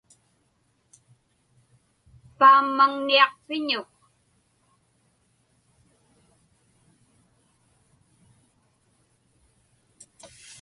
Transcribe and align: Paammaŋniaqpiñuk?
Paammaŋniaqpiñuk? 2.39 3.91